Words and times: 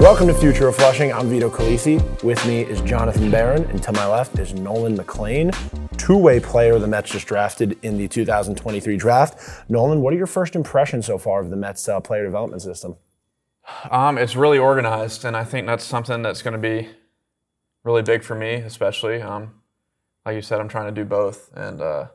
Welcome 0.00 0.26
to 0.26 0.34
Future 0.34 0.68
of 0.68 0.76
Flushing. 0.76 1.12
I'm 1.12 1.28
Vito 1.28 1.48
Calisi. 1.48 2.22
With 2.22 2.44
me 2.46 2.62
is 2.62 2.80
Jonathan 2.82 3.30
Barron, 3.30 3.64
and 3.64 3.82
to 3.84 3.92
my 3.92 4.06
left 4.06 4.38
is 4.38 4.52
Nolan 4.52 4.96
McLean, 4.96 5.50
two-way 5.96 6.40
player 6.40 6.78
the 6.78 6.86
Mets 6.86 7.10
just 7.10 7.26
drafted 7.26 7.78
in 7.82 7.96
the 7.96 8.08
2023 8.08 8.96
draft. 8.96 9.68
Nolan, 9.70 10.02
what 10.02 10.12
are 10.12 10.16
your 10.16 10.26
first 10.26 10.56
impressions 10.56 11.06
so 11.06 11.16
far 11.16 11.40
of 11.40 11.50
the 11.50 11.56
Mets 11.56 11.88
uh, 11.88 12.00
player 12.00 12.24
development 12.24 12.60
system? 12.60 12.96
Um, 13.90 14.18
it's 14.18 14.36
really 14.36 14.58
organized, 14.58 15.24
and 15.24 15.36
I 15.36 15.44
think 15.44 15.66
that's 15.66 15.84
something 15.84 16.22
that's 16.22 16.42
going 16.42 16.52
to 16.52 16.58
be 16.58 16.88
really 17.82 18.02
big 18.02 18.22
for 18.22 18.34
me, 18.34 18.54
especially. 18.54 19.22
Um, 19.22 19.54
like 20.26 20.34
you 20.34 20.42
said, 20.42 20.60
I'm 20.60 20.68
trying 20.68 20.92
to 20.92 21.00
do 21.00 21.06
both, 21.06 21.50
and 21.54 21.80
uh, 21.80 22.08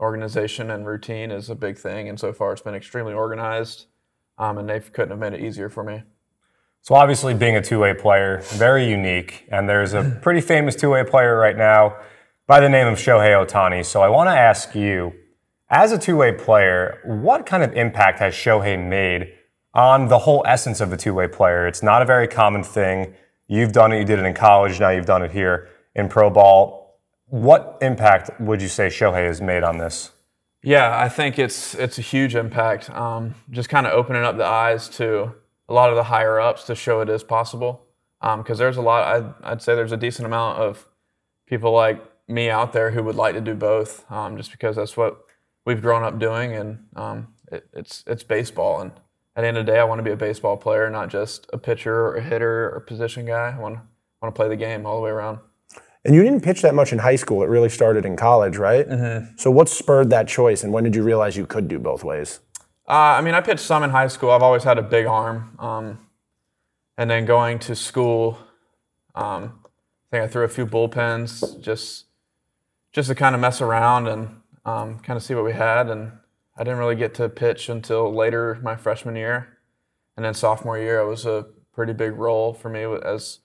organization 0.00 0.70
and 0.70 0.86
routine 0.86 1.30
is 1.30 1.48
a 1.48 1.54
big 1.54 1.78
thing. 1.78 2.08
And 2.08 2.18
so 2.18 2.32
far, 2.32 2.52
it's 2.52 2.62
been 2.62 2.74
extremely 2.74 3.12
organized, 3.12 3.86
um, 4.38 4.58
and 4.58 4.68
they 4.68 4.80
couldn't 4.80 5.10
have 5.10 5.18
made 5.18 5.34
it 5.34 5.44
easier 5.44 5.68
for 5.68 5.84
me. 5.84 6.02
So 6.82 6.94
obviously, 6.94 7.34
being 7.34 7.56
a 7.56 7.62
two-way 7.62 7.94
player, 7.94 8.40
very 8.42 8.88
unique, 8.88 9.46
and 9.50 9.68
there's 9.68 9.92
a 9.92 10.18
pretty 10.22 10.40
famous 10.40 10.74
two-way 10.74 11.04
player 11.04 11.36
right 11.36 11.56
now 11.56 11.96
by 12.46 12.60
the 12.60 12.68
name 12.68 12.86
of 12.86 12.98
Shohei 12.98 13.46
Ohtani. 13.46 13.84
So 13.84 14.02
I 14.02 14.08
want 14.08 14.28
to 14.28 14.34
ask 14.34 14.74
you, 14.74 15.12
as 15.68 15.92
a 15.92 15.98
two-way 15.98 16.32
player, 16.32 16.98
what 17.04 17.46
kind 17.46 17.62
of 17.62 17.72
impact 17.74 18.18
has 18.18 18.34
Shohei 18.34 18.82
made 18.82 19.32
on 19.72 20.08
the 20.08 20.18
whole 20.18 20.42
essence 20.46 20.80
of 20.80 20.92
a 20.92 20.96
two-way 20.96 21.28
player? 21.28 21.66
It's 21.66 21.82
not 21.82 22.02
a 22.02 22.04
very 22.04 22.26
common 22.26 22.64
thing. 22.64 23.14
You've 23.46 23.72
done 23.72 23.92
it. 23.92 23.98
You 23.98 24.04
did 24.04 24.18
it 24.18 24.24
in 24.24 24.34
college. 24.34 24.80
Now 24.80 24.90
you've 24.90 25.06
done 25.06 25.22
it 25.22 25.30
here 25.30 25.68
in 25.94 26.08
pro 26.08 26.30
ball. 26.30 26.98
What 27.26 27.78
impact 27.82 28.40
would 28.40 28.60
you 28.60 28.68
say 28.68 28.86
Shohei 28.86 29.26
has 29.26 29.40
made 29.40 29.62
on 29.62 29.78
this? 29.78 30.10
Yeah, 30.62 30.98
I 30.98 31.08
think 31.08 31.38
it's 31.38 31.74
it's 31.74 31.98
a 31.98 32.02
huge 32.02 32.34
impact. 32.34 32.90
Um, 32.90 33.34
just 33.50 33.68
kind 33.68 33.86
of 33.86 33.92
opening 33.92 34.24
up 34.24 34.36
the 34.36 34.44
eyes 34.44 34.88
to 34.90 35.34
a 35.70 35.72
lot 35.72 35.88
of 35.88 35.96
the 35.96 36.02
higher 36.02 36.40
ups 36.40 36.64
to 36.64 36.74
show 36.74 37.00
it 37.00 37.08
is 37.08 37.22
possible. 37.22 37.86
Because 38.20 38.58
um, 38.60 38.64
there's 38.64 38.76
a 38.76 38.82
lot, 38.82 39.04
I'd, 39.04 39.52
I'd, 39.52 39.62
say 39.62 39.74
there's 39.74 39.92
a 39.92 39.96
decent 39.96 40.26
amount 40.26 40.58
of 40.58 40.86
people 41.46 41.72
like 41.72 42.04
me 42.28 42.50
out 42.50 42.74
there 42.74 42.90
who 42.90 43.02
would 43.04 43.14
like 43.14 43.34
to 43.34 43.40
do 43.40 43.54
both, 43.54 44.04
um, 44.12 44.36
just 44.36 44.50
because 44.50 44.76
that's 44.76 44.94
what 44.94 45.24
we've 45.64 45.80
grown 45.80 46.02
up 46.02 46.18
doing, 46.18 46.52
and 46.52 46.84
um, 46.96 47.28
it, 47.50 47.66
it's 47.72 48.04
it's 48.06 48.22
baseball. 48.22 48.82
And 48.82 48.92
at 49.36 49.40
the 49.40 49.46
end 49.46 49.56
of 49.56 49.64
the 49.64 49.72
day, 49.72 49.78
I 49.78 49.84
want 49.84 50.00
to 50.00 50.02
be 50.02 50.10
a 50.10 50.16
baseball 50.16 50.58
player, 50.58 50.90
not 50.90 51.08
just 51.08 51.46
a 51.54 51.56
pitcher 51.56 51.94
or 51.94 52.16
a 52.16 52.22
hitter 52.22 52.66
or 52.66 52.76
a 52.76 52.80
position 52.82 53.24
guy. 53.24 53.54
I 53.56 53.58
want 53.58 53.78
want 54.20 54.34
to 54.34 54.38
play 54.38 54.48
the 54.48 54.56
game 54.56 54.84
all 54.84 54.96
the 54.96 55.02
way 55.02 55.10
around. 55.10 55.38
And 56.04 56.14
you 56.14 56.22
didn't 56.22 56.42
pitch 56.42 56.60
that 56.60 56.74
much 56.74 56.92
in 56.92 56.98
high 56.98 57.16
school. 57.16 57.42
It 57.42 57.48
really 57.48 57.68
started 57.70 58.04
in 58.04 58.16
college, 58.16 58.58
right? 58.58 58.86
Mm-hmm. 58.86 59.36
So 59.36 59.50
what 59.50 59.68
spurred 59.68 60.10
that 60.10 60.28
choice, 60.28 60.62
and 60.62 60.74
when 60.74 60.84
did 60.84 60.94
you 60.94 61.02
realize 61.02 61.38
you 61.38 61.46
could 61.46 61.68
do 61.68 61.78
both 61.78 62.04
ways? 62.04 62.40
Uh, 62.90 63.14
I 63.16 63.20
mean, 63.20 63.34
I 63.34 63.40
pitched 63.40 63.60
some 63.60 63.84
in 63.84 63.90
high 63.90 64.08
school. 64.08 64.32
I've 64.32 64.42
always 64.42 64.64
had 64.64 64.76
a 64.76 64.82
big 64.82 65.06
arm. 65.06 65.56
Um, 65.60 66.08
and 66.98 67.08
then 67.08 67.24
going 67.24 67.60
to 67.60 67.76
school, 67.76 68.36
um, 69.14 69.60
I 69.64 70.10
think 70.10 70.24
I 70.24 70.26
threw 70.26 70.42
a 70.42 70.48
few 70.48 70.66
bullpens 70.66 71.60
just 71.60 72.06
just 72.92 73.08
to 73.08 73.14
kind 73.14 73.36
of 73.36 73.40
mess 73.40 73.60
around 73.60 74.08
and 74.08 74.40
um, 74.64 74.98
kind 74.98 75.16
of 75.16 75.22
see 75.22 75.36
what 75.36 75.44
we 75.44 75.52
had. 75.52 75.88
And 75.88 76.10
I 76.58 76.64
didn't 76.64 76.80
really 76.80 76.96
get 76.96 77.14
to 77.14 77.28
pitch 77.28 77.68
until 77.68 78.12
later 78.12 78.58
my 78.60 78.74
freshman 78.74 79.14
year. 79.14 79.58
And 80.16 80.24
then 80.24 80.34
sophomore 80.34 80.76
year, 80.76 80.98
it 80.98 81.08
was 81.08 81.24
a 81.24 81.46
pretty 81.72 81.92
big 81.92 82.14
role 82.14 82.52
for 82.52 82.70
me 82.70 82.82
as 82.82 83.38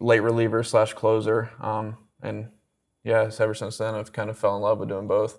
late 0.00 0.18
reliever 0.18 0.64
slash 0.64 0.94
closer. 0.94 1.52
Um, 1.60 1.96
and 2.20 2.48
yeah, 3.04 3.30
ever 3.38 3.54
since 3.54 3.78
then, 3.78 3.94
I've 3.94 4.12
kind 4.12 4.30
of 4.30 4.36
fell 4.36 4.56
in 4.56 4.62
love 4.62 4.80
with 4.80 4.88
doing 4.88 5.06
both. 5.06 5.38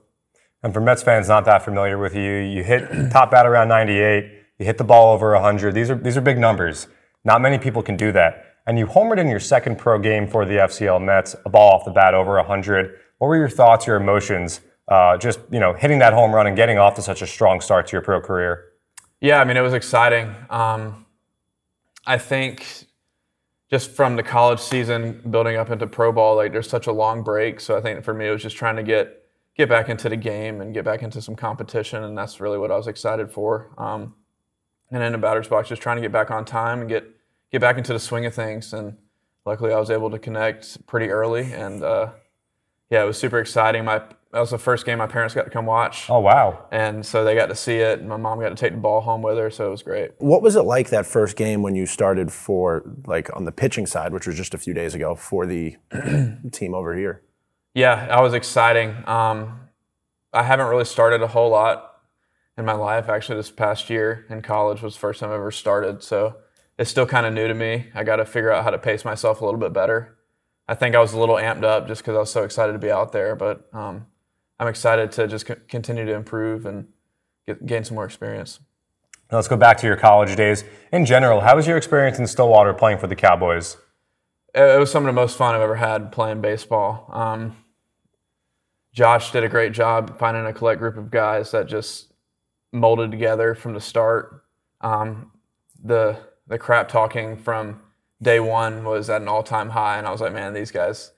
And 0.62 0.74
for 0.74 0.82
Mets 0.82 1.04
fans 1.04 1.28
not 1.28 1.46
that 1.46 1.64
familiar 1.64 1.98
with 1.98 2.16
you, 2.16 2.38
you 2.38 2.64
hit 2.64 2.90
top 3.12 3.32
bat 3.32 3.46
around 3.46 3.70
98. 3.70 4.32
You 4.58 4.66
hit 4.66 4.78
the 4.78 4.84
ball 4.84 5.14
over 5.14 5.34
100. 5.34 5.74
These 5.74 5.90
are 5.90 5.96
these 5.96 6.18
are 6.18 6.22
big 6.22 6.38
numbers. 6.38 6.88
Not 7.24 7.42
many 7.42 7.58
people 7.58 7.82
can 7.82 7.96
do 7.96 8.12
that. 8.12 8.46
And 8.68 8.78
you 8.78 8.86
homered 8.86 9.18
in 9.18 9.28
your 9.28 9.40
second 9.40 9.78
pro 9.78 9.98
game 10.00 10.28
for 10.28 10.46
the 10.46 10.56
FCL 10.56 11.04
Mets, 11.04 11.36
a 11.46 11.50
ball 11.50 11.74
off 11.74 11.86
the 11.86 11.92
bat 11.92 12.14
over 12.14 12.36
100. 12.36 12.96
What 13.18 13.28
were 13.28 13.38
your 13.38 13.50
thoughts, 13.50 13.88
your 13.88 13.96
emotions, 13.96 14.62
uh, 14.90 15.18
just 15.18 15.40
you 15.50 15.60
know 15.60 15.74
hitting 15.74 16.00
that 16.00 16.14
home 16.14 16.34
run 16.34 16.48
and 16.48 16.56
getting 16.56 16.78
off 16.78 16.96
to 16.96 17.02
such 17.02 17.22
a 17.22 17.28
strong 17.28 17.62
start 17.62 17.88
to 17.88 17.94
your 17.94 18.02
pro 18.02 18.20
career? 18.20 18.66
Yeah, 19.22 19.40
I 19.40 19.46
mean 19.46 19.56
it 19.58 19.62
was 19.62 19.74
exciting. 19.74 20.36
Um, 20.50 21.06
I 22.06 22.18
think 22.18 22.86
just 23.70 23.92
from 23.92 24.16
the 24.16 24.24
college 24.24 24.60
season 24.60 25.22
building 25.30 25.56
up 25.56 25.70
into 25.70 25.86
pro 25.88 26.12
ball, 26.12 26.36
like 26.36 26.52
there's 26.52 26.70
such 26.70 26.88
a 26.88 26.92
long 26.92 27.24
break. 27.24 27.60
So 27.60 27.78
I 27.78 27.82
think 27.82 28.04
for 28.04 28.14
me 28.14 28.28
it 28.28 28.32
was 28.32 28.42
just 28.42 28.58
trying 28.58 28.76
to 28.78 28.84
get 28.84 29.19
get 29.60 29.68
back 29.68 29.90
into 29.90 30.08
the 30.08 30.16
game 30.16 30.62
and 30.62 30.74
get 30.74 30.86
back 30.86 31.04
into 31.04 31.22
some 31.22 31.36
competition, 31.36 32.02
and 32.06 32.18
that's 32.18 32.40
really 32.40 32.58
what 32.58 32.72
I 32.72 32.78
was 32.78 32.88
excited 32.88 33.30
for. 33.30 33.70
Um, 33.78 34.16
and 34.90 35.04
in 35.04 35.12
the 35.12 35.18
batter's 35.18 35.50
box, 35.50 35.68
just 35.68 35.82
trying 35.82 35.98
to 35.98 36.02
get 36.02 36.14
back 36.14 36.32
on 36.32 36.46
time 36.46 36.80
and 36.80 36.90
get 36.90 37.06
get 37.52 37.60
back 37.60 37.78
into 37.78 37.92
the 37.92 38.00
swing 38.00 38.26
of 38.26 38.34
things. 38.34 38.72
And 38.72 38.98
luckily, 39.46 39.74
I 39.74 39.80
was 39.80 39.90
able 39.90 40.10
to 40.12 40.18
connect 40.18 40.88
pretty 40.88 41.10
early, 41.10 41.52
and 41.52 41.84
uh, 41.84 42.12
yeah, 42.90 43.04
it 43.04 43.06
was 43.06 43.18
super 43.18 43.38
exciting. 43.38 43.84
My 43.84 44.02
that 44.32 44.40
was 44.40 44.52
the 44.52 44.58
first 44.58 44.86
game 44.86 45.00
my 45.00 45.08
parents 45.08 45.36
got 45.36 45.44
to 45.44 45.50
come 45.50 45.66
watch. 45.66 46.10
Oh 46.10 46.22
wow! 46.22 46.66
And 46.72 47.06
so 47.06 47.26
they 47.26 47.36
got 47.36 47.48
to 47.48 47.56
see 47.56 47.80
it. 47.80 48.00
And 48.00 48.08
my 48.08 48.16
mom 48.16 48.40
got 48.40 48.50
to 48.50 48.56
take 48.56 48.72
the 48.72 48.80
ball 48.80 49.02
home 49.02 49.22
with 49.22 49.38
her, 49.38 49.50
so 49.50 49.68
it 49.68 49.72
was 49.72 49.84
great. 49.84 50.12
What 50.20 50.42
was 50.42 50.56
it 50.56 50.62
like 50.62 50.90
that 50.92 51.06
first 51.06 51.36
game 51.36 51.64
when 51.64 51.76
you 51.76 51.86
started 51.86 52.32
for 52.32 52.90
like 53.06 53.30
on 53.36 53.44
the 53.44 53.52
pitching 53.52 53.88
side, 53.88 54.14
which 54.14 54.26
was 54.26 54.38
just 54.38 54.54
a 54.54 54.58
few 54.58 54.74
days 54.74 54.96
ago 54.96 55.16
for 55.16 55.46
the 55.46 55.76
team 56.54 56.74
over 56.74 56.96
here? 56.96 57.24
Yeah, 57.80 58.08
that 58.08 58.22
was 58.22 58.34
exciting. 58.34 58.94
Um, 59.08 59.62
I 60.34 60.44
haven't 60.44 60.68
really 60.68 60.84
started 60.84 61.22
a 61.22 61.28
whole 61.28 61.50
lot 61.50 62.02
in 62.58 62.66
my 62.66 62.74
life. 62.74 63.08
Actually, 63.08 63.38
this 63.38 63.52
past 63.52 63.90
year 63.90 64.26
in 64.30 64.42
college 64.42 64.82
was 64.82 64.96
the 64.96 65.00
first 65.00 65.22
time 65.22 65.32
I 65.32 65.36
ever 65.36 65.50
started, 65.50 66.04
so 66.04 66.36
it's 66.78 66.92
still 66.92 67.06
kind 67.06 67.26
of 67.26 67.34
new 67.34 67.48
to 67.48 67.54
me. 67.54 67.86
I 67.96 68.04
got 68.04 68.18
to 68.18 68.26
figure 68.26 68.52
out 68.52 68.66
how 68.66 68.70
to 68.72 68.78
pace 68.78 69.06
myself 69.06 69.40
a 69.40 69.46
little 69.46 69.62
bit 69.62 69.72
better. 69.72 70.18
I 70.68 70.76
think 70.76 70.94
I 70.94 71.00
was 71.00 71.14
a 71.14 71.18
little 71.18 71.38
amped 71.38 71.64
up 71.64 71.88
just 71.88 72.02
because 72.02 72.18
I 72.18 72.20
was 72.20 72.30
so 72.30 72.44
excited 72.44 72.74
to 72.74 72.80
be 72.80 72.92
out 72.92 73.14
there, 73.14 73.34
but 73.34 73.74
um, 73.74 74.08
I'm 74.60 74.68
excited 74.68 75.14
to 75.14 75.30
just 75.30 75.48
c- 75.48 75.56
continue 75.70 76.04
to 76.04 76.14
improve 76.14 76.66
and 76.66 76.90
get, 77.48 77.66
gain 77.66 77.86
some 77.86 77.96
more 77.96 78.04
experience. 78.04 78.60
Now 79.32 79.38
let's 79.38 79.48
go 79.48 79.56
back 79.56 79.78
to 79.78 79.88
your 79.88 79.96
college 79.96 80.36
days. 80.36 80.66
In 80.92 81.06
general, 81.06 81.40
how 81.40 81.56
was 81.56 81.66
your 81.66 81.78
experience 81.78 82.20
in 82.20 82.28
Stillwater 82.28 82.74
playing 82.74 82.98
for 82.98 83.08
the 83.08 83.16
Cowboys? 83.16 83.78
it 84.54 84.80
was 84.80 84.92
some 84.92 85.04
of 85.04 85.08
the 85.08 85.14
most 85.14 85.38
fun 85.38 85.56
I've 85.56 85.62
ever 85.62 85.76
had 85.76 86.12
playing 86.12 86.42
baseball. 86.42 87.10
Um, 87.14 87.56
Josh 89.00 89.32
did 89.32 89.46
a 89.46 89.48
great 89.48 89.72
job 89.72 90.20
finding 90.20 90.46
a 90.46 90.52
collect 90.52 90.78
group 90.78 90.98
of 90.98 91.10
guys 91.10 91.52
that 91.52 91.68
just 91.68 92.12
molded 92.74 93.12
together 93.12 93.56
from 93.56 93.74
the 93.74 93.80
start. 93.80 94.44
Um, 94.82 95.32
the 95.82 96.18
the 96.50 96.60
crap 96.60 96.90
talking 96.90 97.38
from 97.38 97.80
day 98.22 98.42
one 98.42 98.84
was 98.84 99.10
at 99.10 99.22
an 99.22 99.30
all 99.30 99.42
time 99.42 99.70
high, 99.70 100.00
and 100.00 100.06
I 100.06 100.12
was 100.12 100.20
like, 100.20 100.34
man, 100.34 100.54
these 100.54 100.70
guys, 100.70 101.14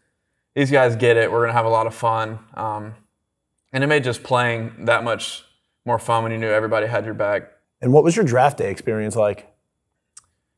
these 0.54 0.70
guys 0.70 0.96
get 0.96 1.18
it. 1.18 1.32
We're 1.32 1.42
gonna 1.42 1.54
have 1.54 1.66
a 1.66 1.70
lot 1.70 1.88
of 1.88 1.96
fun, 1.96 2.38
um, 2.54 2.94
and 3.74 3.84
it 3.84 3.88
made 3.88 4.04
just 4.04 4.22
playing 4.22 4.86
that 4.86 5.04
much 5.04 5.44
more 5.84 5.98
fun 5.98 6.22
when 6.22 6.32
you 6.32 6.38
knew 6.38 6.52
everybody 6.52 6.86
had 6.86 7.04
your 7.04 7.16
back. 7.16 7.50
And 7.82 7.92
what 7.92 8.04
was 8.04 8.16
your 8.16 8.26
draft 8.26 8.60
day 8.60 8.70
experience 8.70 9.16
like? 9.16 9.52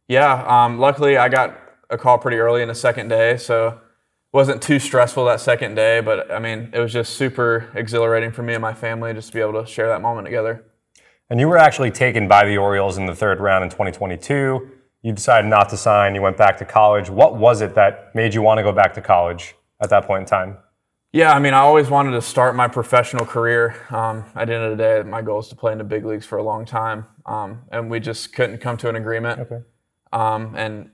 Yeah, 0.10 0.44
um, 0.46 0.78
luckily 0.78 1.16
I 1.16 1.30
got 1.30 1.58
a 1.90 1.98
call 1.98 2.18
pretty 2.18 2.40
early 2.40 2.62
in 2.62 2.68
the 2.68 2.76
second 2.76 3.08
day, 3.08 3.38
so 3.38 3.80
wasn't 4.34 4.62
too 4.62 4.80
stressful 4.80 5.26
that 5.26 5.40
second 5.40 5.76
day. 5.76 6.02
But 6.02 6.30
I 6.32 6.40
mean, 6.40 6.70
it 6.74 6.80
was 6.80 6.92
just 6.92 7.14
super 7.14 7.72
exhilarating 7.76 8.32
for 8.32 8.44
me 8.44 8.54
and 8.54 8.62
my 8.62 8.74
family 8.74 9.14
just 9.14 9.30
to 9.30 9.34
be 9.34 9.40
able 9.40 9.64
to 9.64 9.66
share 9.66 9.88
that 9.88 10.02
moment 10.02 10.26
together. 10.26 10.66
And 11.30 11.40
you 11.40 11.48
were 11.48 11.58
actually 11.58 11.92
taken 11.92 12.28
by 12.28 12.46
the 12.46 12.58
Orioles 12.58 12.98
in 12.98 13.06
the 13.06 13.16
third 13.16 13.40
round 13.40 13.64
in 13.64 13.70
2022. 13.70 14.70
You 15.04 15.12
decided 15.12 15.48
not 15.48 15.70
to 15.70 15.78
sign. 15.78 16.16
You 16.16 16.22
went 16.22 16.38
back 16.38 16.58
to 16.58 16.66
college. 16.66 17.10
What 17.10 17.38
was 17.38 17.62
it 17.62 17.76
that 17.76 18.14
made 18.14 18.34
you 18.34 18.42
want 18.42 18.58
to 18.58 18.64
go 18.64 18.72
back 18.72 18.94
to 18.96 19.02
college 19.02 19.56
at 19.80 19.90
that 19.90 20.06
point 20.06 20.22
in 20.22 20.26
time? 20.28 20.58
Yeah, 21.12 21.34
I 21.34 21.40
mean, 21.40 21.54
I 21.54 21.60
always 21.60 21.90
wanted 21.90 22.12
to 22.12 22.22
start 22.24 22.56
my 22.56 22.68
professional 22.68 23.24
career. 23.24 23.76
Um, 23.92 24.26
at 24.36 24.48
the 24.48 24.56
end 24.56 24.64
of 24.64 24.76
the 24.76 24.84
day, 24.84 25.08
my 25.08 25.22
goal 25.22 25.40
is 25.42 25.48
to 25.50 25.56
play 25.56 25.72
in 25.72 25.78
the 25.78 25.84
big 25.84 26.06
leagues 26.06 26.26
for 26.26 26.40
a 26.40 26.44
long 26.44 26.66
time, 26.66 27.06
um, 27.28 27.62
and 27.72 27.88
we 27.88 28.00
just 28.00 28.34
couldn't 28.34 28.58
come 28.60 28.78
to 28.78 28.90
an 28.90 28.96
agreement. 28.96 29.42
Okay. 29.42 29.60
Um, 30.12 30.56
and 30.56 30.90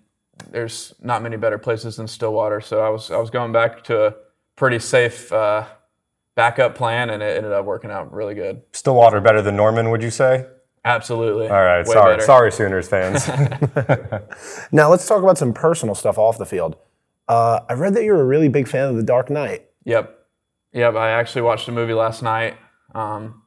there's 0.51 0.94
not 1.01 1.21
many 1.21 1.38
better 1.38 1.57
places 1.57 1.97
than 1.97 2.07
Stillwater. 2.07 2.62
So 2.62 2.81
I 2.81 2.89
was 2.89 3.12
I 3.12 3.18
was 3.18 3.30
going 3.30 3.51
back 3.51 3.83
to 3.86 4.07
a 4.07 4.15
pretty 4.56 4.80
safe 4.80 5.31
uh, 5.31 5.65
backup 6.36 6.75
plan, 6.75 7.09
and 7.09 7.21
it 7.21 7.38
ended 7.38 7.51
up 7.51 7.65
working 7.65 7.91
out 7.91 8.12
really 8.13 8.36
good. 8.36 8.62
Stillwater 8.74 9.21
better 9.21 9.41
than 9.41 9.56
Norman, 9.56 9.89
would 9.89 10.01
you 10.01 10.12
say? 10.12 10.45
Absolutely. 10.86 11.47
All 11.47 11.62
right, 11.63 11.86
Way 11.86 11.94
sorry, 11.94 12.13
better. 12.13 12.25
sorry, 12.25 12.51
Sooners 12.51 12.88
fans. 12.88 13.27
Now 14.71 14.89
let's 14.89 15.07
talk 15.07 15.21
about 15.21 15.38
some 15.38 15.53
personal 15.53 15.94
stuff 15.95 16.18
off 16.18 16.38
the 16.38 16.45
field. 16.45 16.77
Uh, 17.27 17.59
I 17.69 17.74
read 17.74 17.94
that 17.95 18.03
you're 18.03 18.19
a 18.19 18.25
really 18.25 18.47
big 18.47 18.68
fan 18.68 18.89
of 18.89 18.95
The 18.95 19.03
Dark 19.03 19.30
Knight. 19.30 19.68
Yep. 19.85 20.18
Yep. 20.74 20.95
I 20.95 21.12
actually 21.12 21.42
watched 21.44 21.68
a 21.68 21.71
movie 21.71 21.94
last 21.94 22.24
night. 22.24 22.57
Um, 22.95 23.44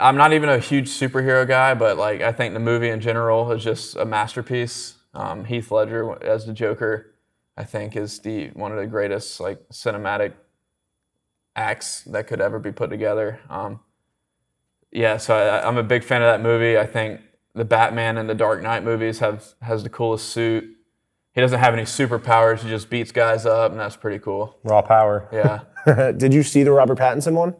I'm 0.00 0.16
not 0.16 0.32
even 0.32 0.48
a 0.48 0.58
huge 0.58 0.88
superhero 0.88 1.46
guy, 1.46 1.74
but 1.74 1.96
like 1.96 2.20
I 2.20 2.32
think 2.32 2.54
the 2.54 2.60
movie 2.60 2.88
in 2.88 3.00
general 3.00 3.52
is 3.52 3.62
just 3.62 3.96
a 3.96 4.04
masterpiece. 4.04 4.94
Um, 5.14 5.44
Heath 5.44 5.70
Ledger 5.70 6.22
as 6.24 6.46
the 6.46 6.52
Joker, 6.52 7.14
I 7.56 7.64
think, 7.64 7.96
is 7.96 8.18
the 8.20 8.48
one 8.54 8.72
of 8.72 8.78
the 8.78 8.86
greatest 8.86 9.40
like 9.40 9.58
cinematic 9.70 10.32
acts 11.54 12.02
that 12.04 12.26
could 12.26 12.40
ever 12.40 12.58
be 12.58 12.72
put 12.72 12.90
together. 12.90 13.40
Um, 13.50 13.80
yeah, 14.90 15.16
so 15.16 15.34
I, 15.36 15.66
I'm 15.66 15.76
a 15.78 15.82
big 15.82 16.04
fan 16.04 16.22
of 16.22 16.26
that 16.26 16.40
movie. 16.42 16.78
I 16.78 16.86
think 16.86 17.20
the 17.54 17.64
Batman 17.64 18.16
and 18.18 18.28
the 18.28 18.34
Dark 18.34 18.62
Knight 18.62 18.84
movies 18.84 19.18
have 19.18 19.44
has 19.60 19.82
the 19.82 19.90
coolest 19.90 20.28
suit. 20.30 20.64
He 21.34 21.40
doesn't 21.40 21.60
have 21.60 21.72
any 21.72 21.84
superpowers. 21.84 22.60
He 22.60 22.68
just 22.68 22.90
beats 22.90 23.10
guys 23.12 23.46
up, 23.46 23.70
and 23.70 23.80
that's 23.80 23.96
pretty 23.96 24.18
cool. 24.18 24.58
Raw 24.64 24.82
power. 24.82 25.28
Yeah. 25.32 26.12
Did 26.16 26.32
you 26.34 26.42
see 26.42 26.62
the 26.62 26.72
Robert 26.72 26.98
Pattinson 26.98 27.32
one? 27.34 27.54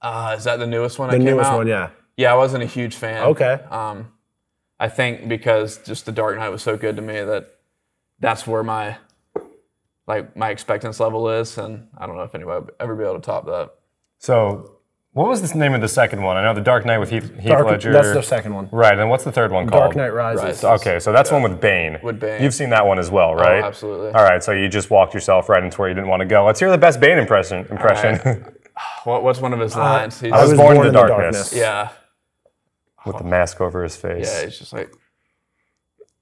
Uh, 0.00 0.34
is 0.36 0.44
that 0.44 0.58
the 0.58 0.66
newest 0.66 0.98
one 0.98 1.08
The 1.08 1.16
that 1.16 1.24
came 1.24 1.34
newest 1.36 1.50
out? 1.50 1.56
one, 1.56 1.66
yeah. 1.66 1.90
Yeah, 2.16 2.32
I 2.32 2.36
wasn't 2.36 2.62
a 2.62 2.66
huge 2.66 2.94
fan. 2.94 3.24
Okay. 3.24 3.54
Um, 3.70 4.12
I 4.78 4.88
think 4.88 5.28
because 5.28 5.78
just 5.78 6.06
the 6.06 6.12
Dark 6.12 6.36
Knight 6.38 6.48
was 6.48 6.62
so 6.62 6.76
good 6.76 6.96
to 6.96 7.02
me 7.02 7.14
that 7.14 7.58
that's 8.20 8.46
where 8.46 8.62
my 8.62 8.96
like 10.06 10.36
my 10.36 10.50
expectance 10.50 11.00
level 11.00 11.28
is, 11.30 11.56
and 11.58 11.88
I 11.96 12.06
don't 12.06 12.16
know 12.16 12.22
if 12.22 12.34
anybody 12.34 12.64
would 12.64 12.74
ever 12.80 12.94
be 12.94 13.04
able 13.04 13.14
to 13.14 13.20
top 13.20 13.46
that. 13.46 13.70
So, 14.18 14.78
what 15.12 15.28
was 15.28 15.50
the 15.50 15.58
name 15.58 15.74
of 15.74 15.80
the 15.80 15.88
second 15.88 16.22
one? 16.22 16.36
I 16.36 16.42
know 16.42 16.54
the 16.54 16.60
Dark 16.60 16.84
Knight 16.84 16.98
with 16.98 17.10
Heath, 17.10 17.34
Heath 17.36 17.48
Dark, 17.48 17.66
Ledger. 17.66 17.92
that's 17.92 18.12
the 18.12 18.22
second 18.22 18.54
one. 18.54 18.68
right, 18.72 18.98
and 18.98 19.08
what's 19.08 19.24
the 19.24 19.32
third 19.32 19.52
one 19.52 19.66
called? 19.66 19.84
Dark 19.84 19.96
Knight 19.96 20.12
Rises. 20.12 20.44
Rises. 20.62 20.64
Okay, 20.64 20.98
so 20.98 21.12
that's 21.12 21.30
one 21.30 21.42
with 21.42 21.60
Bane. 21.60 21.98
With 22.02 22.20
Bane. 22.20 22.42
You've 22.42 22.54
seen 22.54 22.70
that 22.70 22.86
one 22.86 22.98
as 22.98 23.10
well, 23.10 23.30
oh, 23.30 23.34
right? 23.34 23.62
Oh, 23.62 23.66
absolutely. 23.66 24.08
All 24.08 24.24
right, 24.24 24.42
so 24.42 24.52
you 24.52 24.68
just 24.68 24.90
walked 24.90 25.14
yourself 25.14 25.48
right 25.48 25.62
into 25.62 25.78
where 25.78 25.88
you 25.88 25.94
didn't 25.94 26.08
want 26.10 26.20
to 26.20 26.26
go. 26.26 26.44
Let's 26.44 26.60
hear 26.60 26.70
the 26.70 26.78
best 26.78 27.00
Bane 27.00 27.18
impression. 27.18 27.66
Impression 27.70 28.44
What, 29.04 29.22
what's 29.22 29.40
one 29.40 29.52
of 29.52 29.60
his 29.60 29.76
uh, 29.76 29.80
lines? 29.80 30.20
He's, 30.20 30.32
I 30.32 30.42
was 30.42 30.54
born 30.54 30.76
in 30.78 30.82
the 30.82 30.90
darkness. 30.90 31.52
yeah, 31.54 31.90
with 33.06 33.18
the 33.18 33.24
mask 33.24 33.60
over 33.60 33.82
his 33.82 33.96
face. 33.96 34.26
yeah. 34.32 34.44
He's 34.44 34.58
just 34.58 34.72
like, 34.72 34.92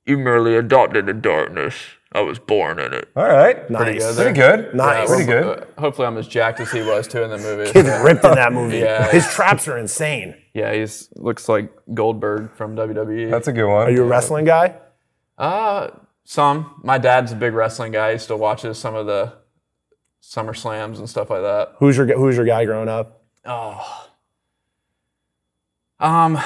you 0.04 0.18
merely 0.18 0.56
adopted 0.56 1.06
the 1.06 1.12
darkness. 1.12 1.74
I 2.14 2.20
was 2.20 2.38
born 2.38 2.78
in 2.78 2.92
it. 2.92 3.08
All 3.16 3.24
right, 3.26 3.70
Nice. 3.70 3.82
Pretty 3.82 3.98
good 4.00 4.16
pretty 4.16 4.34
good. 4.64 4.74
Nice. 4.74 5.08
pretty 5.08 5.24
good. 5.24 5.60
Uh, 5.60 5.80
hopefully, 5.80 6.06
I'm 6.06 6.18
as 6.18 6.28
jacked 6.28 6.60
as 6.60 6.70
he 6.70 6.82
was 6.82 7.08
too 7.08 7.22
in 7.22 7.30
the 7.30 7.38
movie. 7.38 7.70
Kid's 7.72 7.88
ripped 8.04 8.22
in 8.24 8.34
that 8.34 8.52
movie. 8.60 8.78
Yeah. 8.80 9.10
His 9.10 9.26
traps 9.28 9.66
are 9.66 9.78
insane. 9.78 10.34
Yeah, 10.52 10.74
he's 10.74 11.08
looks 11.16 11.48
like 11.48 11.72
Goldberg 11.94 12.52
from 12.54 12.76
WWE. 12.76 13.30
That's 13.30 13.48
a 13.48 13.52
good 13.52 13.66
one. 13.66 13.86
Are 13.86 13.90
you 13.90 14.02
a 14.02 14.06
wrestling 14.06 14.44
guy? 14.44 14.76
Uh, 15.38 15.88
some. 16.24 16.78
My 16.84 16.98
dad's 16.98 17.32
a 17.32 17.36
big 17.36 17.54
wrestling 17.54 17.92
guy. 17.92 18.12
He 18.12 18.18
still 18.18 18.38
watches 18.38 18.76
some 18.76 18.94
of 18.94 19.06
the 19.06 19.32
Summer 20.20 20.52
Slams 20.52 20.98
and 20.98 21.08
stuff 21.08 21.30
like 21.30 21.40
that. 21.40 21.76
Who's 21.78 21.96
your 21.96 22.06
Who's 22.14 22.36
your 22.36 22.44
guy 22.44 22.66
growing 22.66 22.90
up? 22.90 23.22
Oh. 23.46 24.08
Um, 26.02 26.38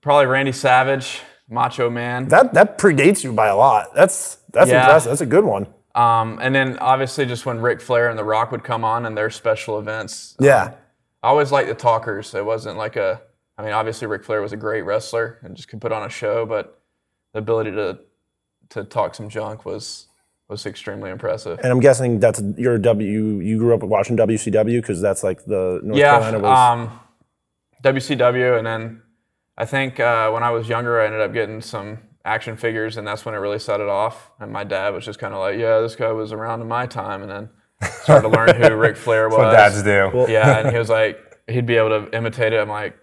probably 0.00 0.26
Randy 0.26 0.52
Savage, 0.52 1.20
Macho 1.48 1.90
Man. 1.90 2.28
That 2.28 2.54
that 2.54 2.78
predates 2.78 3.24
you 3.24 3.32
by 3.32 3.48
a 3.48 3.56
lot. 3.56 3.94
That's 3.94 4.36
that's 4.52 4.70
Yeah. 4.70 4.84
impressive. 4.84 5.10
That's 5.10 5.20
a 5.20 5.26
good 5.26 5.44
one. 5.44 5.66
Um, 5.94 6.38
and 6.42 6.54
then 6.54 6.78
obviously 6.78 7.24
just 7.26 7.46
when 7.46 7.60
Ric 7.60 7.80
Flair 7.80 8.08
and 8.08 8.18
The 8.18 8.24
Rock 8.24 8.50
would 8.52 8.64
come 8.64 8.84
on 8.84 9.06
and 9.06 9.16
their 9.16 9.30
special 9.30 9.78
events. 9.78 10.36
Yeah. 10.40 10.72
I 11.22 11.28
always 11.28 11.52
liked 11.52 11.68
the 11.68 11.74
talkers. 11.74 12.34
It 12.34 12.44
wasn't 12.44 12.76
like 12.78 12.96
a. 12.96 13.20
I 13.56 13.62
mean, 13.62 13.72
obviously 13.72 14.06
Ric 14.08 14.24
Flair 14.24 14.42
was 14.42 14.52
a 14.52 14.56
great 14.56 14.82
wrestler 14.82 15.38
and 15.42 15.54
just 15.56 15.68
could 15.68 15.80
put 15.80 15.92
on 15.92 16.02
a 16.02 16.08
show, 16.08 16.44
but 16.46 16.80
the 17.32 17.38
ability 17.40 17.70
to 17.72 17.98
to 18.70 18.84
talk 18.84 19.14
some 19.14 19.28
junk 19.28 19.64
was 19.64 20.06
was 20.48 20.66
extremely 20.66 21.10
impressive. 21.10 21.58
And 21.62 21.72
I'm 21.72 21.80
guessing 21.80 22.20
that's 22.20 22.42
your 22.56 22.76
W. 22.78 23.38
You 23.40 23.58
grew 23.58 23.74
up 23.74 23.82
watching 23.82 24.16
WCW 24.16 24.80
because 24.82 25.00
that's 25.00 25.22
like 25.24 25.44
the 25.46 25.80
North 25.82 25.98
yeah, 25.98 26.18
Carolina 26.18 26.38
was. 26.40 26.58
um, 26.58 27.00
WCW, 27.84 28.58
and 28.58 28.66
then 28.66 29.02
I 29.56 29.64
think 29.66 30.00
uh, 30.00 30.30
when 30.30 30.42
I 30.42 30.50
was 30.50 30.68
younger, 30.68 31.00
I 31.00 31.06
ended 31.06 31.20
up 31.20 31.32
getting 31.32 31.60
some 31.60 31.98
action 32.24 32.56
figures, 32.56 32.96
and 32.96 33.06
that's 33.06 33.24
when 33.24 33.34
it 33.34 33.38
really 33.38 33.58
set 33.58 33.80
it 33.80 33.88
off. 33.88 34.30
And 34.40 34.50
my 34.52 34.64
dad 34.64 34.94
was 34.94 35.04
just 35.04 35.18
kind 35.18 35.34
of 35.34 35.40
like, 35.40 35.58
"Yeah, 35.58 35.80
this 35.80 35.94
guy 35.94 36.10
was 36.12 36.32
around 36.32 36.60
in 36.62 36.68
my 36.68 36.86
time," 36.86 37.22
and 37.22 37.30
then 37.30 37.50
started 38.02 38.28
to 38.28 38.34
learn 38.34 38.60
who 38.60 38.74
Ric 38.76 38.96
Flair 38.96 39.28
was. 39.28 39.38
What 39.38 39.52
dads 39.52 39.82
do. 39.82 40.26
Yeah, 40.28 40.58
and 40.58 40.70
he 40.70 40.78
was 40.84 40.88
like, 40.88 41.18
he'd 41.48 41.66
be 41.66 41.76
able 41.76 41.90
to 41.90 42.16
imitate 42.16 42.52
it. 42.52 42.60
I'm 42.60 42.68
like, 42.68 42.96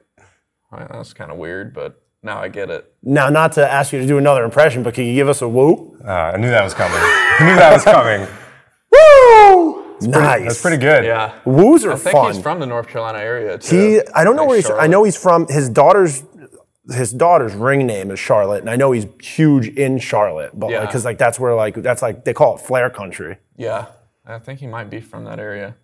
well, 0.72 0.88
that's 0.92 1.13
kind 1.13 1.31
of 1.31 1.38
weird, 1.38 1.74
but 1.74 2.01
now 2.24 2.39
I 2.42 2.48
get 2.48 2.69
it. 2.69 2.92
now, 3.04 3.30
not 3.30 3.51
to 3.54 3.72
ask 3.72 3.94
you 3.94 4.00
to 4.00 4.07
do 4.07 4.18
another 4.18 4.44
impression, 4.44 4.83
but 4.83 4.94
can 4.94 5.06
you 5.06 5.13
give 5.13 5.30
us 5.30 5.42
a 5.42 5.48
woo? 5.48 5.98
Uh, 6.04 6.12
I 6.12 6.38
knew 6.38 6.50
that 6.50 6.63
was 6.63 6.74
coming. 6.74 6.98
I 6.98 7.38
knew 7.42 7.56
that 7.56 7.74
was 7.74 7.83
coming. 7.83 8.28
Woo! 8.92 9.81
Nice. 10.01 10.44
That's 10.44 10.62
pretty 10.62 10.77
good. 10.77 11.06
Yeah, 11.06 11.33
Woos 11.45 11.86
are 11.86 11.94
I 11.94 11.95
think 11.98 12.15
fun. 12.15 12.33
he's 12.33 12.42
from 12.42 12.59
the 12.59 12.65
North 12.65 12.88
Carolina 12.88 13.19
area 13.19 13.57
too. 13.57 13.75
He, 13.75 14.01
I 14.13 14.24
don't 14.24 14.36
know 14.36 14.44
Like 14.44 14.50
where 14.50 14.57
he's. 14.57 14.69
I 14.69 14.88
know 14.88 15.03
he's 15.03 15.18
from. 15.18 15.48
His 15.48 15.69
daughter's, 15.69 16.24
his 16.92 17.12
daughter's 17.12 17.53
ring 17.53 17.86
name 17.86 18.12
is 18.12 18.19
Charlotte, 18.19 18.62
and 18.62 18.69
I 18.69 18.75
know 18.75 18.92
he's 18.92 19.06
huge 19.21 19.68
in 19.68 20.00
Charlotte. 20.00 20.51
But 20.59 20.71
Yeah. 20.71 20.86
because 20.86 21.06
like 21.06 21.18
that's 21.18 21.39
where 21.39 21.53
like 21.56 21.75
that's 21.75 22.01
like 22.01 22.25
they 22.25 22.33
call 22.33 22.56
it 22.56 22.62
Flair 22.62 22.89
country. 22.89 23.38
Yeah, 23.56 23.88
I 24.25 24.39
think 24.39 24.59
he 24.59 24.68
might 24.68 24.89
be 24.89 25.00
from 25.00 25.24
that 25.25 25.39
area. 25.39 25.75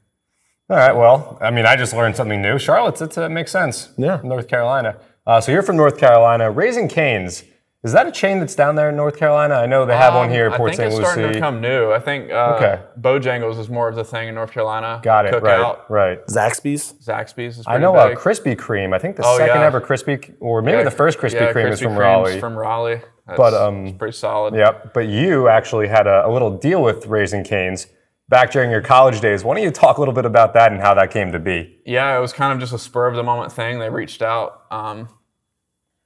All 0.69 0.75
right. 0.77 0.95
Well, 0.95 1.37
I 1.41 1.49
mean, 1.51 1.65
I 1.65 1.75
just 1.77 1.93
learned 1.93 2.15
something 2.17 2.41
new. 2.41 2.59
Charlotte's, 2.59 3.01
it 3.01 3.17
uh, 3.17 3.29
makes 3.29 3.51
sense. 3.51 3.89
Yeah. 3.97 4.19
North 4.23 4.49
Carolina. 4.49 4.97
Uh, 5.25 5.39
so 5.39 5.51
you're 5.51 5.61
from 5.63 5.77
North 5.77 5.97
Carolina. 5.97 6.51
Raising 6.51 6.87
Cane's. 6.89 7.43
Is 7.83 7.93
that 7.93 8.07
a 8.07 8.11
chain 8.11 8.39
that's 8.39 8.55
down 8.55 8.75
there 8.75 8.89
in 8.89 8.95
North 8.95 9.17
Carolina? 9.17 9.53
I 9.53 9.67
know 9.67 9.85
they 9.85 9.95
have 9.95 10.15
one 10.15 10.25
Um, 10.25 10.31
here, 10.31 10.49
I 10.49 10.57
Port 10.57 10.71
think 10.75 10.91
St. 10.91 10.93
it's 11.01 11.09
starting 11.11 11.31
to 11.31 11.39
come 11.39 11.61
new. 11.61 11.91
I 11.91 11.99
think 11.99 12.31
uh, 12.31 12.55
Okay. 12.57 12.81
Bojangles 12.99 13.59
is 13.59 13.69
more 13.69 13.87
of 13.87 13.95
the 13.95 14.03
thing 14.03 14.27
in 14.27 14.35
North 14.35 14.51
Carolina. 14.51 14.99
Got 15.03 15.27
it. 15.27 15.33
Cookout. 15.35 15.87
Right. 15.87 16.17
Right. 16.17 16.25
Zaxby's. 16.27 16.93
Zaxby's 16.93 17.59
is 17.59 17.65
I 17.67 17.77
know 17.77 17.95
uh, 17.95 18.09
big. 18.09 18.17
Krispy 18.17 18.55
Kreme. 18.55 18.95
I 18.95 18.99
think 18.99 19.15
the 19.15 19.23
Oh, 19.25 19.37
second 19.37 19.61
yeah. 19.61 19.65
ever 19.67 19.79
Krispy, 19.79 20.33
or 20.39 20.63
maybe 20.63 20.79
Yeah, 20.79 20.83
the 20.85 20.91
first 20.91 21.19
Krispy 21.19 21.33
yeah, 21.35 21.53
Kreme 21.53 21.69
is 21.71 21.79
from 21.79 21.91
Kreme's 21.93 21.99
Raleigh. 21.99 22.39
From 22.39 22.57
Raleigh. 22.57 23.01
That's, 23.27 23.37
But, 23.37 23.53
um, 23.53 23.85
it's 23.87 23.97
pretty 23.97 24.17
solid. 24.17 24.55
Yep. 24.55 24.93
But 24.95 25.07
you 25.07 25.47
actually 25.47 25.87
had 25.87 26.07
a, 26.07 26.25
a 26.27 26.31
little 26.31 26.57
deal 26.57 26.81
with 26.81 27.05
Raising 27.05 27.43
Cane's 27.43 27.87
back 28.27 28.51
during 28.51 28.71
your 28.71 28.81
college 28.81 29.21
days. 29.21 29.43
Why 29.43 29.53
don't 29.53 29.63
you 29.63 29.71
talk 29.71 29.97
a 29.97 30.01
little 30.01 30.13
bit 30.15 30.25
about 30.25 30.53
that 30.55 30.71
and 30.71 30.81
how 30.81 30.95
that 30.95 31.11
came 31.11 31.31
to 31.31 31.39
be? 31.39 31.79
Yeah, 31.85 32.17
it 32.17 32.21
was 32.21 32.33
kind 32.33 32.51
of 32.53 32.59
just 32.59 32.73
a 32.73 32.79
spur 32.79 33.05
of 33.07 33.15
the 33.15 33.23
moment 33.23 33.51
thing. 33.51 33.77
They 33.79 33.89
reached 33.89 34.21
out 34.21 34.63
um, 34.71 35.09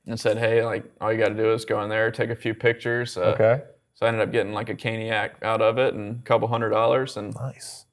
and 0.08 0.20
said, 0.20 0.38
"Hey, 0.38 0.64
like 0.66 0.84
all 1.00 1.12
you 1.12 1.20
got 1.20 1.30
to 1.30 1.36
do 1.36 1.54
is 1.54 1.66
go 1.66 1.82
in 1.84 1.90
there, 1.90 2.12
take 2.12 2.30
a 2.30 2.36
few 2.36 2.54
pictures." 2.54 3.18
Uh, 3.18 3.36
Okay. 3.40 3.62
So 3.94 4.06
I 4.06 4.10
ended 4.10 4.24
up 4.28 4.32
getting 4.32 4.52
like 4.54 4.70
a 4.70 4.76
caniac 4.76 5.32
out 5.44 5.62
of 5.62 5.78
it 5.78 5.94
and 5.94 6.20
a 6.20 6.24
couple 6.24 6.48
hundred 6.48 6.70
dollars, 6.72 7.18
and 7.18 7.36
Nice. 7.36 7.86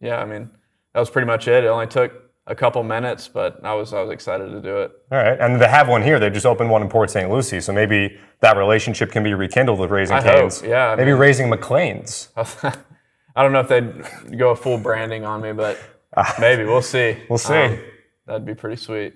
yeah, 0.00 0.18
I 0.20 0.24
mean 0.24 0.50
that 0.94 1.00
was 1.00 1.10
pretty 1.10 1.26
much 1.26 1.48
it. 1.48 1.64
It 1.64 1.66
only 1.66 1.86
took 1.86 2.12
a 2.46 2.54
couple 2.54 2.82
minutes, 2.82 3.28
but 3.28 3.62
I 3.64 3.74
was 3.74 3.92
I 3.92 4.00
was 4.00 4.10
excited 4.10 4.50
to 4.50 4.60
do 4.62 4.78
it. 4.78 4.92
All 5.12 5.18
right. 5.18 5.38
And 5.38 5.60
they 5.60 5.68
have 5.68 5.88
one 5.88 6.02
here. 6.02 6.18
They 6.18 6.30
just 6.30 6.46
opened 6.46 6.70
one 6.70 6.80
in 6.82 6.88
Port 6.88 7.10
St. 7.10 7.30
Lucie. 7.30 7.60
So 7.60 7.72
maybe 7.74 8.18
that 8.40 8.56
relationship 8.56 9.10
can 9.10 9.22
be 9.22 9.34
rekindled 9.34 9.78
with 9.78 9.90
Raising 9.90 10.16
I 10.16 10.22
hope, 10.22 10.52
yeah, 10.64 10.90
I 10.92 10.96
Maybe 10.96 11.10
mean- 11.10 11.20
Raising 11.20 11.50
McLean's. 11.50 12.28
I 12.36 13.42
don't 13.42 13.52
know 13.52 13.60
if 13.60 13.68
they'd 13.68 14.38
go 14.38 14.54
full 14.54 14.78
branding 14.78 15.24
on 15.26 15.40
me, 15.42 15.52
but 15.52 15.78
maybe 16.40 16.64
we'll 16.64 16.80
see. 16.82 17.18
We'll 17.28 17.38
see. 17.38 17.54
Um, 17.54 17.78
that'd 18.26 18.46
be 18.46 18.54
pretty 18.54 18.76
sweet. 18.76 19.14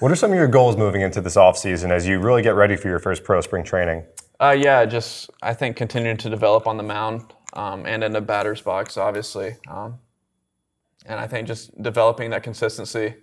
What 0.00 0.12
are 0.12 0.16
some 0.16 0.30
of 0.30 0.36
your 0.36 0.48
goals 0.48 0.76
moving 0.76 1.00
into 1.00 1.22
this 1.22 1.36
offseason 1.36 1.90
as 1.90 2.06
you 2.06 2.20
really 2.20 2.42
get 2.42 2.54
ready 2.54 2.76
for 2.76 2.88
your 2.88 2.98
first 2.98 3.24
pro 3.24 3.40
spring 3.40 3.64
training? 3.64 4.04
Uh, 4.38 4.54
yeah, 4.58 4.84
just 4.84 5.30
I 5.42 5.54
think 5.54 5.76
continuing 5.76 6.18
to 6.18 6.28
develop 6.28 6.66
on 6.66 6.76
the 6.76 6.82
mound 6.82 7.32
um, 7.54 7.86
and 7.86 8.04
in 8.04 8.12
the 8.12 8.20
batter's 8.20 8.60
box, 8.60 8.98
obviously, 8.98 9.56
um, 9.70 9.98
and 11.06 11.18
I 11.18 11.26
think 11.26 11.48
just 11.48 11.80
developing 11.82 12.30
that 12.30 12.42
consistency 12.42 13.14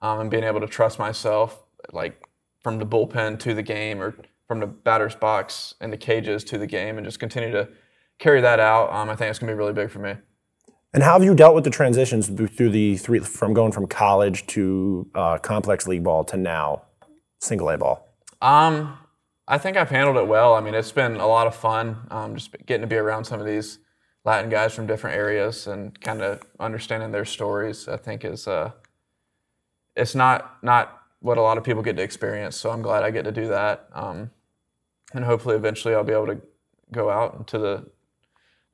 um, 0.00 0.20
and 0.20 0.30
being 0.30 0.44
able 0.44 0.60
to 0.60 0.66
trust 0.66 0.98
myself, 0.98 1.62
like 1.92 2.26
from 2.62 2.78
the 2.78 2.86
bullpen 2.86 3.38
to 3.40 3.52
the 3.52 3.62
game 3.62 4.00
or 4.00 4.16
from 4.48 4.60
the 4.60 4.66
batter's 4.66 5.14
box 5.14 5.74
and 5.82 5.92
the 5.92 5.98
cages 5.98 6.42
to 6.44 6.56
the 6.56 6.66
game, 6.66 6.96
and 6.96 7.06
just 7.06 7.18
continue 7.18 7.50
to 7.52 7.68
carry 8.18 8.40
that 8.40 8.60
out. 8.60 8.90
Um, 8.90 9.10
I 9.10 9.16
think 9.16 9.28
it's 9.28 9.38
gonna 9.38 9.52
be 9.52 9.58
really 9.58 9.74
big 9.74 9.90
for 9.90 9.98
me. 9.98 10.14
And 10.94 11.02
how 11.02 11.14
have 11.14 11.24
you 11.24 11.34
dealt 11.34 11.56
with 11.56 11.64
the 11.64 11.70
transitions 11.70 12.28
through 12.28 12.70
the 12.70 12.96
three 12.96 13.18
from 13.18 13.52
going 13.52 13.72
from 13.72 13.88
college 13.88 14.46
to 14.46 15.10
uh, 15.16 15.38
complex 15.38 15.88
league 15.88 16.04
ball 16.04 16.22
to 16.26 16.36
now 16.36 16.82
single 17.40 17.68
A 17.70 17.76
ball? 17.76 18.16
Um, 18.40 18.96
I 19.48 19.58
think 19.58 19.76
I've 19.76 19.90
handled 19.90 20.16
it 20.18 20.28
well. 20.28 20.54
I 20.54 20.60
mean, 20.60 20.72
it's 20.72 20.92
been 20.92 21.16
a 21.16 21.26
lot 21.26 21.48
of 21.48 21.56
fun. 21.56 22.06
Um, 22.12 22.36
just 22.36 22.52
getting 22.64 22.82
to 22.82 22.86
be 22.86 22.94
around 22.94 23.24
some 23.24 23.40
of 23.40 23.46
these 23.46 23.80
Latin 24.24 24.48
guys 24.48 24.72
from 24.72 24.86
different 24.86 25.16
areas 25.16 25.66
and 25.66 26.00
kind 26.00 26.22
of 26.22 26.42
understanding 26.60 27.10
their 27.10 27.24
stories. 27.24 27.88
I 27.88 27.96
think 27.96 28.24
is 28.24 28.46
uh, 28.46 28.70
it's 29.96 30.14
not 30.14 30.62
not 30.62 31.02
what 31.18 31.38
a 31.38 31.42
lot 31.42 31.58
of 31.58 31.64
people 31.64 31.82
get 31.82 31.96
to 31.96 32.02
experience. 32.04 32.54
So 32.54 32.70
I'm 32.70 32.82
glad 32.82 33.02
I 33.02 33.10
get 33.10 33.24
to 33.24 33.32
do 33.32 33.48
that. 33.48 33.88
Um, 33.92 34.30
and 35.12 35.24
hopefully, 35.24 35.56
eventually, 35.56 35.92
I'll 35.92 36.04
be 36.04 36.12
able 36.12 36.28
to 36.28 36.40
go 36.92 37.10
out 37.10 37.34
into 37.36 37.58
the 37.58 37.90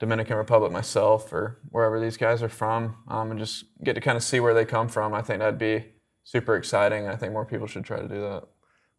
Dominican 0.00 0.36
Republic 0.36 0.72
myself 0.72 1.32
or 1.32 1.60
wherever 1.68 2.00
these 2.00 2.16
guys 2.16 2.42
are 2.42 2.48
from, 2.48 2.96
um, 3.06 3.30
and 3.30 3.38
just 3.38 3.64
get 3.84 3.94
to 3.94 4.00
kind 4.00 4.16
of 4.16 4.24
see 4.24 4.40
where 4.40 4.54
they 4.54 4.64
come 4.64 4.88
from. 4.88 5.14
I 5.14 5.22
think 5.22 5.38
that'd 5.38 5.58
be 5.58 5.84
super 6.24 6.56
exciting. 6.56 7.06
I 7.06 7.16
think 7.16 7.32
more 7.32 7.44
people 7.44 7.66
should 7.66 7.84
try 7.84 8.00
to 8.00 8.08
do 8.08 8.20
that. 8.20 8.44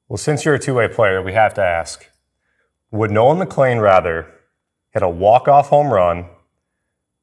Well, 0.08 0.18
since 0.18 0.46
you're 0.46 0.56
a 0.56 0.60
two 0.60 0.76
way 0.76 0.88
player, 0.88 1.22
we 1.22 1.34
have 1.34 1.54
to 1.56 1.62
ask 1.62 2.08
would 2.92 3.10
Nolan 3.10 3.40
McLean 3.40 3.80
rather 3.80 4.28
hit 4.92 5.02
a 5.02 5.10
walk 5.10 5.48
off 5.48 5.70
home 5.70 5.92
run 5.92 6.26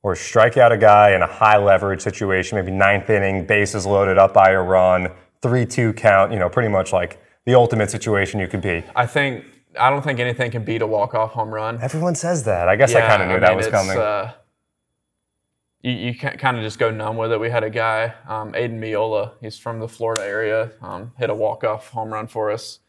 or 0.02 0.16
strike 0.16 0.56
out 0.56 0.72
a 0.72 0.78
guy 0.78 1.14
in 1.14 1.22
a 1.22 1.26
high 1.26 1.58
leverage 1.58 2.00
situation, 2.00 2.56
maybe 2.56 2.72
ninth 2.72 3.10
inning, 3.10 3.46
bases 3.46 3.84
loaded 3.84 4.16
up 4.16 4.32
by 4.32 4.50
a 4.50 4.62
run, 4.62 5.08
3 5.42 5.66
2 5.66 5.92
count, 5.92 6.32
you 6.32 6.38
know, 6.38 6.48
pretty 6.48 6.68
much 6.68 6.92
like 6.92 7.22
the 7.44 7.54
ultimate 7.54 7.90
situation 7.90 8.40
you 8.40 8.48
could 8.48 8.62
be? 8.62 8.82
I 8.96 9.06
think 9.06 9.44
I 9.78 9.90
don't 9.90 10.02
think 10.02 10.20
anything 10.20 10.50
can 10.50 10.64
beat 10.64 10.82
a 10.82 10.86
walk 10.86 11.14
off 11.14 11.32
home 11.32 11.52
run. 11.52 11.80
Everyone 11.82 12.14
says 12.14 12.44
that. 12.44 12.68
I 12.68 12.76
guess 12.76 12.94
I 12.94 13.00
kind 13.00 13.22
of 13.22 13.28
knew 13.28 13.40
that 13.40 13.48
mean, 13.48 13.56
was 13.56 13.66
it's, 13.66 13.74
coming. 13.74 13.96
Uh, 13.96 14.32
you 15.82 15.92
you 15.92 16.14
kind 16.14 16.56
of 16.56 16.62
just 16.62 16.78
go 16.78 16.90
numb 16.90 17.16
with 17.16 17.32
it. 17.32 17.40
We 17.40 17.50
had 17.50 17.64
a 17.64 17.70
guy, 17.70 18.14
um, 18.26 18.54
Aidan 18.54 18.80
Meola. 18.80 19.32
He's 19.40 19.58
from 19.58 19.80
the 19.80 19.88
Florida 19.88 20.24
area. 20.24 20.72
Um, 20.82 21.12
hit 21.18 21.30
a 21.30 21.34
walk 21.34 21.64
off 21.64 21.88
home 21.90 22.12
run 22.12 22.26
for 22.26 22.50
us 22.50 22.80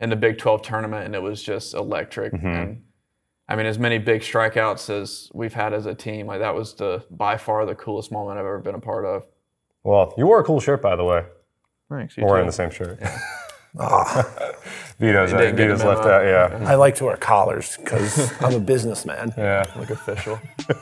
in 0.00 0.10
the 0.10 0.16
Big 0.16 0.38
12 0.38 0.62
tournament, 0.62 1.04
and 1.04 1.14
it 1.14 1.22
was 1.22 1.42
just 1.42 1.74
electric. 1.74 2.32
Mm-hmm. 2.32 2.46
And 2.46 2.82
I 3.48 3.56
mean, 3.56 3.66
as 3.66 3.78
many 3.78 3.98
big 3.98 4.22
strikeouts 4.22 4.88
as 4.90 5.30
we've 5.34 5.52
had 5.52 5.74
as 5.74 5.86
a 5.86 5.94
team, 5.94 6.26
like 6.26 6.40
that 6.40 6.54
was 6.54 6.74
the 6.74 7.04
by 7.10 7.36
far 7.36 7.66
the 7.66 7.74
coolest 7.74 8.10
moment 8.10 8.38
I've 8.38 8.46
ever 8.46 8.60
been 8.60 8.74
a 8.74 8.80
part 8.80 9.04
of. 9.04 9.26
well, 9.82 10.14
you 10.16 10.26
wore 10.26 10.40
a 10.40 10.44
cool 10.44 10.60
shirt, 10.60 10.80
by 10.80 10.96
the 10.96 11.04
way. 11.04 11.24
Thanks. 11.90 12.16
We're 12.16 12.28
wearing 12.28 12.46
the 12.46 12.52
same 12.52 12.70
shirt. 12.70 13.00
Vito's, 14.98 15.32
uh, 15.32 15.38
didn't 15.38 15.56
get 15.56 15.68
the 15.68 15.76
Vito's 15.76 15.84
left 15.84 16.04
out, 16.04 16.24
yeah. 16.24 16.68
I 16.68 16.74
like 16.74 16.96
to 16.96 17.04
wear 17.04 17.16
collars 17.16 17.76
because 17.76 18.32
I'm 18.42 18.54
a 18.54 18.60
businessman. 18.60 19.32
Yeah. 19.36 19.64
like 19.76 19.90
official. 19.90 20.40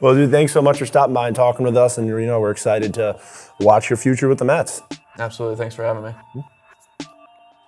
Well, 0.00 0.14
dude, 0.14 0.30
thanks 0.30 0.52
so 0.52 0.60
much 0.62 0.78
for 0.78 0.86
stopping 0.86 1.14
by 1.14 1.26
and 1.26 1.36
talking 1.36 1.64
with 1.64 1.76
us. 1.76 1.98
And 1.98 2.06
you 2.06 2.26
know, 2.26 2.40
we're 2.40 2.50
excited 2.50 2.94
to 2.94 3.18
watch 3.60 3.90
your 3.90 3.96
future 3.96 4.28
with 4.28 4.38
the 4.38 4.44
Mets. 4.44 4.82
Absolutely. 5.18 5.56
Thanks 5.56 5.74
for 5.74 5.84
having 5.84 6.04
me. 6.04 6.14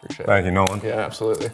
Appreciate 0.03 0.25
it. 0.25 0.27
Thank 0.27 0.45
you, 0.47 0.53
Nolan. 0.53 0.81
Yeah, 0.83 1.01
absolutely. 1.01 1.51